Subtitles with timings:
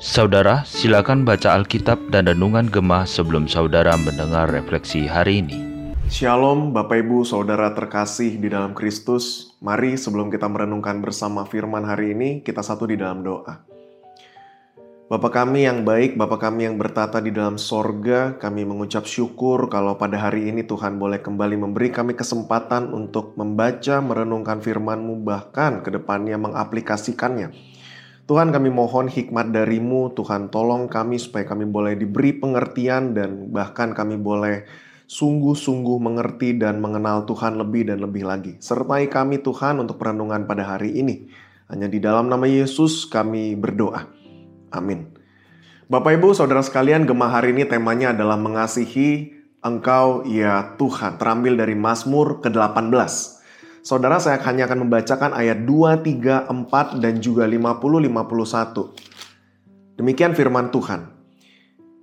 [0.00, 5.60] Saudara, silakan baca Alkitab dan Renungan Gemah sebelum saudara mendengar refleksi hari ini.
[6.08, 9.54] Shalom Bapak Ibu Saudara terkasih di dalam Kristus.
[9.60, 13.79] Mari sebelum kita merenungkan bersama firman hari ini, kita satu di dalam doa.
[15.10, 19.98] Bapa kami yang baik, Bapa kami yang bertata di dalam sorga, kami mengucap syukur kalau
[19.98, 25.90] pada hari ini Tuhan boleh kembali memberi kami kesempatan untuk membaca, merenungkan firman-Mu, bahkan ke
[25.90, 27.50] depannya mengaplikasikannya
[28.30, 33.90] Tuhan kami mohon hikmat darimu, Tuhan tolong kami supaya kami boleh diberi pengertian dan bahkan
[33.90, 34.70] kami boleh
[35.10, 38.54] sungguh-sungguh mengerti dan mengenal Tuhan lebih dan lebih lagi.
[38.62, 41.26] Sertai kami Tuhan untuk perenungan pada hari ini.
[41.66, 44.19] Hanya di dalam nama Yesus kami berdoa.
[44.70, 45.14] Amin.
[45.90, 51.18] Bapak Ibu, Saudara sekalian, gemah hari ini temanya adalah mengasihi Engkau ya Tuhan.
[51.20, 53.42] Terambil dari Mazmur ke-18.
[53.84, 59.98] Saudara saya hanya akan membacakan ayat 2, 3, 4, dan juga 50, 51.
[60.00, 61.12] Demikian firman Tuhan.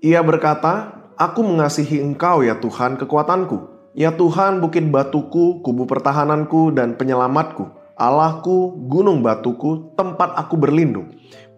[0.00, 3.90] Ia berkata, Aku mengasihi engkau ya Tuhan kekuatanku.
[3.92, 7.68] Ya Tuhan bukit batuku, kubu pertahananku, dan penyelamatku.
[8.00, 11.12] Allahku, gunung batuku, tempat aku berlindung.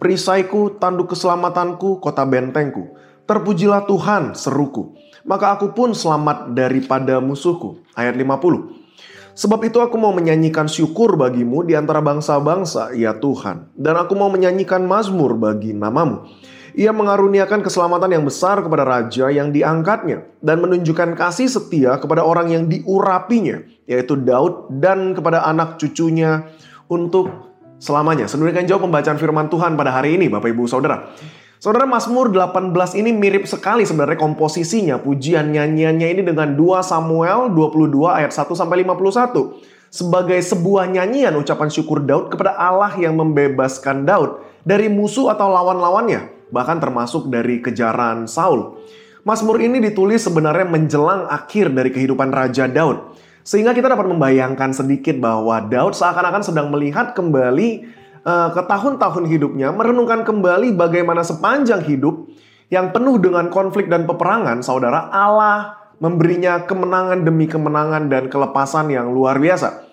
[0.04, 2.92] Perisaiku, tanduk keselamatanku, kota bentengku.
[3.24, 4.92] Terpujilah Tuhan, seruku.
[5.24, 7.80] Maka aku pun selamat daripada musuhku.
[7.96, 8.84] Ayat 50.
[9.32, 13.72] Sebab itu aku mau menyanyikan syukur bagimu di antara bangsa-bangsa, ya Tuhan.
[13.72, 16.28] Dan aku mau menyanyikan mazmur bagi namamu.
[16.76, 20.28] Ia mengaruniakan keselamatan yang besar kepada raja yang diangkatnya.
[20.44, 26.44] Dan menunjukkan kasih setia kepada orang yang diurapinya, yaitu Daud dan kepada anak cucunya
[26.92, 28.26] untuk selamanya.
[28.26, 31.14] Sedemikian jauh pembacaan firman Tuhan pada hari ini Bapak Ibu Saudara.
[31.62, 38.04] Saudara Mazmur 18 ini mirip sekali sebenarnya komposisinya, pujian nyanyiannya ini dengan 2 Samuel 22
[38.04, 44.42] ayat 1 sampai 51 sebagai sebuah nyanyian ucapan syukur Daud kepada Allah yang membebaskan Daud
[44.66, 48.74] dari musuh atau lawan-lawannya, bahkan termasuk dari kejaran Saul.
[49.22, 53.13] Mazmur ini ditulis sebenarnya menjelang akhir dari kehidupan Raja Daud.
[53.44, 57.84] Sehingga kita dapat membayangkan sedikit bahwa Daud seakan-akan sedang melihat kembali
[58.24, 62.24] uh, ke tahun-tahun hidupnya, merenungkan kembali bagaimana sepanjang hidup
[62.72, 69.12] yang penuh dengan konflik dan peperangan, saudara, Allah memberinya kemenangan demi kemenangan dan kelepasan yang
[69.12, 69.92] luar biasa.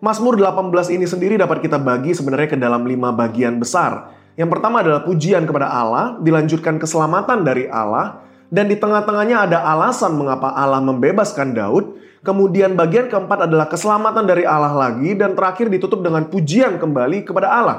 [0.00, 4.12] Mazmur 18 ini sendiri dapat kita bagi sebenarnya ke dalam lima bagian besar.
[4.36, 10.16] Yang pertama adalah pujian kepada Allah, dilanjutkan keselamatan dari Allah, dan di tengah-tengahnya ada alasan
[10.16, 16.04] mengapa Allah membebaskan Daud, Kemudian bagian keempat adalah keselamatan dari Allah lagi dan terakhir ditutup
[16.04, 17.78] dengan pujian kembali kepada Allah.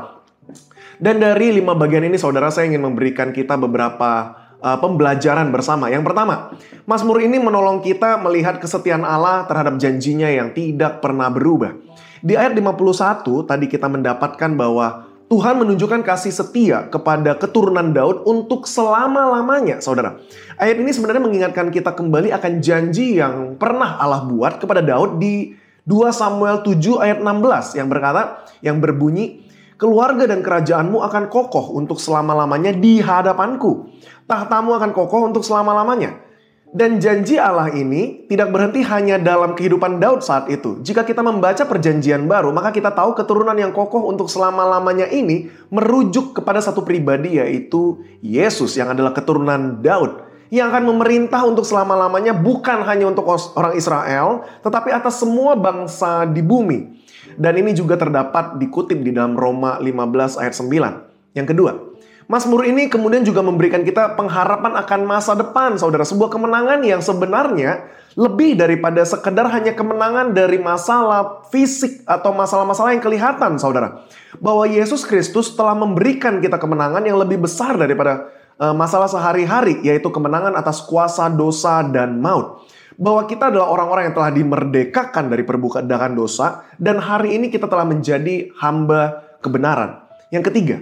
[0.97, 5.89] Dan dari lima bagian ini saudara saya ingin memberikan kita beberapa uh, pembelajaran bersama.
[5.93, 6.53] Yang pertama,
[6.89, 11.77] Mazmur ini menolong kita melihat kesetiaan Allah terhadap janjinya yang tidak pernah berubah.
[12.21, 18.67] Di ayat 51 tadi kita mendapatkan bahwa Tuhan menunjukkan kasih setia kepada keturunan Daud untuk
[18.67, 20.19] selama-lamanya, saudara.
[20.59, 25.55] Ayat ini sebenarnya mengingatkan kita kembali akan janji yang pernah Allah buat kepada Daud di
[25.87, 29.47] 2 Samuel 7 ayat 16 yang berkata, yang berbunyi,
[29.79, 33.89] Keluarga dan kerajaanmu akan kokoh untuk selama-lamanya di hadapanku.
[34.29, 36.21] Tahtamu akan kokoh untuk selama-lamanya.
[36.71, 40.79] Dan janji Allah ini tidak berhenti hanya dalam kehidupan Daud saat itu.
[40.79, 46.31] Jika kita membaca perjanjian baru, maka kita tahu keturunan yang kokoh untuk selama-lamanya ini merujuk
[46.31, 50.23] kepada satu pribadi yaitu Yesus yang adalah keturunan Daud.
[50.47, 56.39] Yang akan memerintah untuk selama-lamanya bukan hanya untuk orang Israel, tetapi atas semua bangsa di
[56.39, 57.03] bumi.
[57.35, 61.35] Dan ini juga terdapat dikutip di dalam Roma 15 ayat 9.
[61.35, 61.90] Yang kedua,
[62.31, 66.07] Mazmur ini kemudian juga memberikan kita pengharapan akan masa depan, saudara.
[66.07, 73.03] Sebuah kemenangan yang sebenarnya lebih daripada sekedar hanya kemenangan dari masalah fisik atau masalah-masalah yang
[73.03, 74.07] kelihatan, saudara.
[74.39, 78.31] Bahwa Yesus Kristus telah memberikan kita kemenangan yang lebih besar daripada
[78.63, 82.63] uh, masalah sehari-hari, yaitu kemenangan atas kuasa dosa dan maut
[82.95, 87.83] bahwa kita adalah orang-orang yang telah dimerdekakan dari perbukaan dosa dan hari ini kita telah
[87.87, 90.05] menjadi hamba kebenaran.
[90.29, 90.77] Yang ketiga,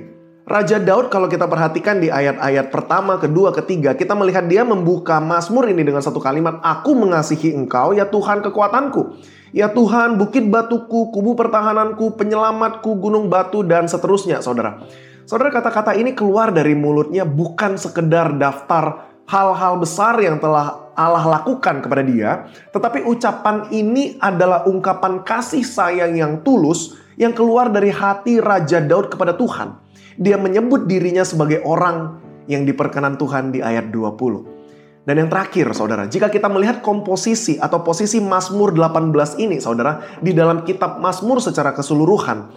[0.50, 5.69] Raja Daud kalau kita perhatikan di ayat-ayat pertama, kedua, ketiga, kita melihat dia membuka Mazmur
[5.69, 9.22] ini dengan satu kalimat, Aku mengasihi engkau, ya Tuhan kekuatanku.
[9.54, 14.81] Ya Tuhan, bukit batuku, kubu pertahananku, penyelamatku, gunung batu, dan seterusnya, saudara.
[15.30, 21.86] Saudara, kata-kata ini keluar dari mulutnya bukan sekedar daftar hal-hal besar yang telah Allah lakukan
[21.86, 28.42] kepada dia, tetapi ucapan ini adalah ungkapan kasih sayang yang tulus yang keluar dari hati
[28.42, 29.88] Raja Daud kepada Tuhan
[30.19, 32.19] dia menyebut dirinya sebagai orang
[32.51, 35.07] yang diperkenan Tuhan di ayat 20.
[35.07, 40.36] Dan yang terakhir, saudara, jika kita melihat komposisi atau posisi Mazmur 18 ini, saudara, di
[40.36, 42.51] dalam kitab Mazmur secara keseluruhan,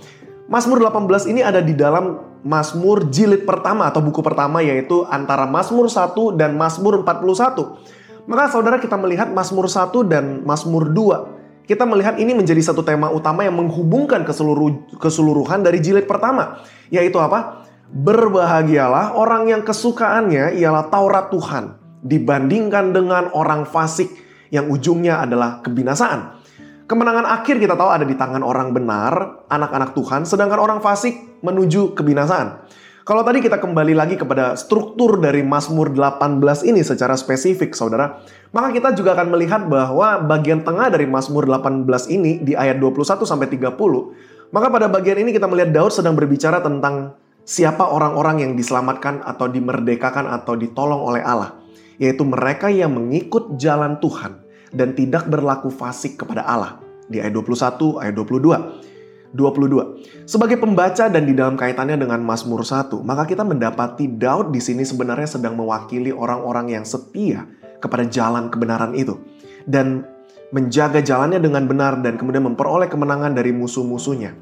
[0.50, 5.86] Mazmur 18 ini ada di dalam Mazmur jilid pertama atau buku pertama yaitu antara Mazmur
[5.86, 8.26] 1 dan Mazmur 41.
[8.26, 11.41] Maka saudara kita melihat Mazmur 1 dan Mazmur 2.
[11.62, 16.62] Kita melihat ini menjadi satu tema utama yang menghubungkan ke seluruh, keseluruhan dari jilid pertama.
[16.90, 17.66] Yaitu apa?
[17.92, 24.10] Berbahagialah orang yang kesukaannya ialah Taurat Tuhan dibandingkan dengan orang fasik
[24.50, 26.42] yang ujungnya adalah kebinasaan.
[26.90, 31.96] Kemenangan akhir kita tahu ada di tangan orang benar, anak-anak Tuhan, sedangkan orang fasik menuju
[31.96, 32.68] kebinasaan.
[33.02, 36.38] Kalau tadi kita kembali lagi kepada struktur dari Mazmur 18
[36.70, 38.22] ini secara spesifik, saudara,
[38.54, 41.82] maka kita juga akan melihat bahwa bagian tengah dari Mazmur 18
[42.14, 46.62] ini di ayat 21 sampai 30, maka pada bagian ini kita melihat Daud sedang berbicara
[46.62, 51.58] tentang siapa orang-orang yang diselamatkan atau dimerdekakan atau ditolong oleh Allah,
[51.98, 54.38] yaitu mereka yang mengikut jalan Tuhan
[54.70, 56.78] dan tidak berlaku fasik kepada Allah.
[57.10, 58.91] Di ayat 21, ayat 22.
[59.32, 60.28] 22.
[60.28, 64.84] Sebagai pembaca dan di dalam kaitannya dengan Mazmur 1, maka kita mendapati Daud di sini
[64.84, 67.48] sebenarnya sedang mewakili orang-orang yang setia
[67.80, 69.18] kepada jalan kebenaran itu
[69.64, 70.06] dan
[70.52, 74.36] menjaga jalannya dengan benar dan kemudian memperoleh kemenangan dari musuh-musuhnya.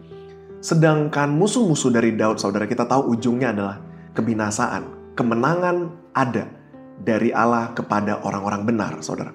[0.60, 3.80] Sedangkan musuh-musuh dari Daud, saudara kita tahu ujungnya adalah
[4.12, 5.14] kebinasaan.
[5.16, 5.76] Kemenangan
[6.12, 6.50] ada
[7.00, 9.32] dari Allah kepada orang-orang benar, saudara.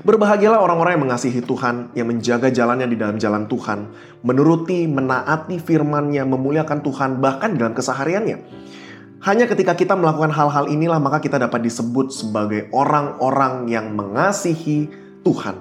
[0.00, 3.92] Berbahagialah orang-orang yang mengasihi Tuhan, yang menjaga jalannya di dalam jalan Tuhan,
[4.24, 8.40] menuruti, menaati firman-Nya, memuliakan Tuhan, bahkan dalam kesehariannya.
[9.20, 14.88] Hanya ketika kita melakukan hal-hal inilah maka kita dapat disebut sebagai orang-orang yang mengasihi
[15.20, 15.60] Tuhan.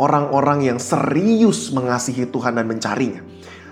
[0.00, 3.20] Orang-orang yang serius mengasihi Tuhan dan mencarinya.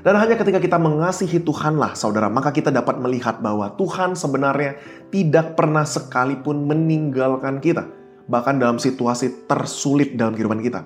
[0.05, 4.77] Dan hanya ketika kita mengasihi Tuhanlah, saudara, maka kita dapat melihat bahwa Tuhan sebenarnya
[5.09, 10.85] tidak pernah sekalipun meninggalkan kita bahkan dalam situasi tersulit dalam kehidupan kita.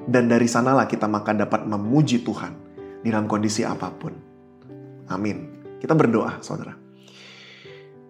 [0.00, 2.56] Dan dari sanalah kita maka dapat memuji Tuhan
[3.04, 4.12] di dalam kondisi apa pun.
[5.12, 5.62] Amin.
[5.80, 6.76] Kita berdoa, saudara.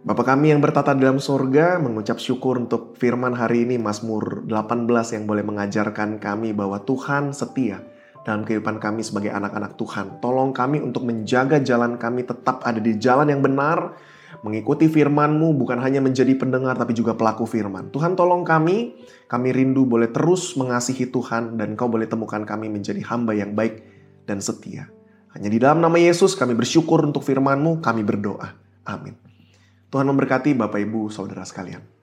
[0.00, 5.24] Bapak kami yang bertata dalam sorga, mengucap syukur untuk firman hari ini Mazmur 18 yang
[5.28, 7.84] boleh mengajarkan kami bahwa Tuhan setia
[8.24, 10.24] dalam kehidupan kami sebagai anak-anak Tuhan.
[10.24, 13.92] Tolong kami untuk menjaga jalan kami tetap ada di jalan yang benar,
[14.46, 17.90] mengikuti firman-Mu bukan hanya menjadi pendengar tapi juga pelaku firman.
[17.90, 18.96] Tuhan tolong kami,
[19.26, 23.82] kami rindu boleh terus mengasihi Tuhan dan Kau boleh temukan kami menjadi hamba yang baik
[24.24, 24.88] dan setia.
[25.36, 28.50] Hanya di dalam nama Yesus kami bersyukur untuk firman-Mu, kami berdoa.
[28.88, 29.14] Amin.
[29.90, 31.99] Tuhan memberkati Bapak Ibu Saudara sekalian.